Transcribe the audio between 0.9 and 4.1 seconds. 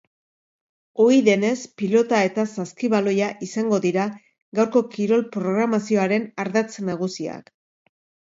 Ohi denez, pilota eta saskibaloia izango dira